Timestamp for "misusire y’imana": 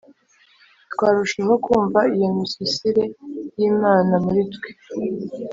2.37-4.13